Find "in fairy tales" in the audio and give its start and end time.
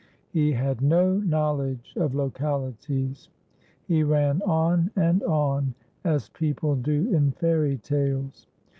7.13-8.47